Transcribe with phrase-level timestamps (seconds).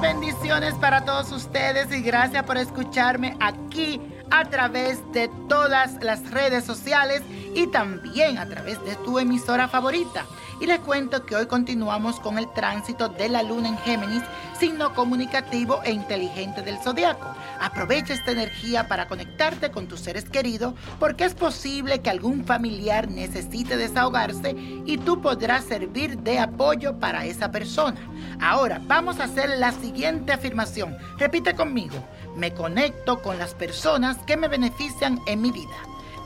[0.00, 4.00] bendiciones para todos ustedes y gracias por escucharme aquí
[4.30, 7.22] a través de todas las redes sociales
[7.54, 10.26] y también a través de tu emisora favorita.
[10.60, 14.22] Y les cuento que hoy continuamos con el tránsito de la luna en Géminis,
[14.60, 17.34] signo comunicativo e inteligente del zodiaco.
[17.58, 23.10] Aprovecha esta energía para conectarte con tus seres queridos porque es posible que algún familiar
[23.10, 28.00] necesite desahogarse y tú podrás servir de apoyo para esa persona.
[28.38, 30.96] Ahora vamos a hacer la siguiente afirmación.
[31.16, 31.96] Repite conmigo.
[32.36, 35.76] Me conecto con las personas que me benefician en mi vida.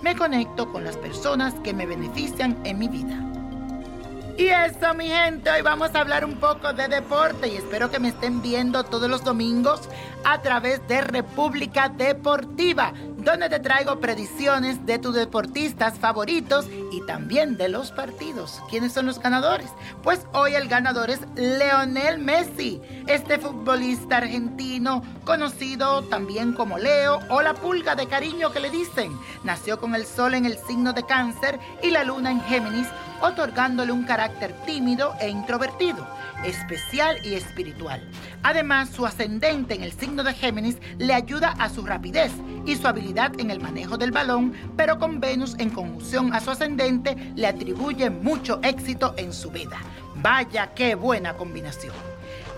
[0.03, 3.44] Me conecto con las personas que me benefician en mi vida.
[4.37, 8.01] Y eso, mi gente, hoy vamos a hablar un poco de deporte y espero que
[8.01, 9.89] me estén viendo todos los domingos
[10.25, 12.93] a través de República Deportiva,
[13.25, 18.63] donde te traigo predicciones de tus deportistas favoritos y también de los partidos.
[18.69, 19.71] ¿Quiénes son los ganadores?
[20.03, 27.41] Pues hoy el ganador es Leonel Messi, este futbolista argentino conocido también como Leo o
[27.41, 29.19] la pulga de cariño que le dicen.
[29.43, 32.89] Nació con el sol en el signo de cáncer y la luna en Géminis
[33.23, 36.07] otorgándole un carácter tímido e introvertido,
[36.45, 38.07] especial y espiritual.
[38.43, 42.33] Además, su ascendente en el signo de Géminis le ayuda a su rapidez
[42.67, 46.51] y su habilidad en el manejo del balón, pero con Venus en conjunción a su
[46.51, 49.79] ascendente le atribuye mucho éxito en su vida.
[50.17, 51.95] Vaya qué buena combinación.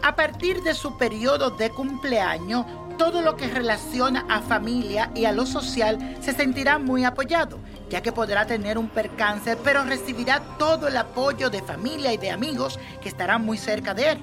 [0.02, 5.32] A partir de su periodo de cumpleaños, todo lo que relaciona a familia y a
[5.32, 7.58] lo social se sentirá muy apoyado,
[7.90, 12.30] ya que podrá tener un percance, pero recibirá todo el apoyo de familia y de
[12.30, 14.18] amigos que estarán muy cerca de él.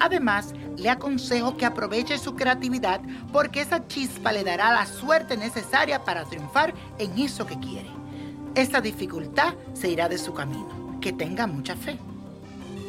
[0.00, 3.00] Además, le aconsejo que aproveche su creatividad
[3.32, 7.90] porque esa chispa le dará la suerte necesaria para triunfar en eso que quiere.
[8.54, 10.98] Esa dificultad se irá de su camino.
[11.00, 11.98] Que tenga mucha fe.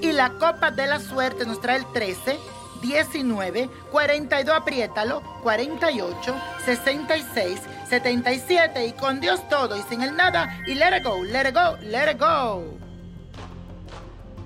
[0.01, 2.37] Y la copa de la suerte nos trae el 13,
[2.81, 6.35] 19, 42, apriétalo, 48,
[6.65, 11.49] 66, 77 y con Dios todo y sin el nada y let it go, let
[11.49, 12.88] it go, let it go.